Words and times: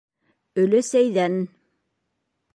Өләсәйҙән... 0.63 1.37